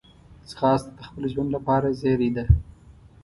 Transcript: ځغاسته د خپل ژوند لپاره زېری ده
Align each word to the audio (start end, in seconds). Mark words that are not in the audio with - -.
ځغاسته 0.49 0.91
د 0.97 0.99
خپل 1.09 1.23
ژوند 1.33 1.49
لپاره 1.55 1.87
زېری 1.99 2.29
ده 2.35 2.45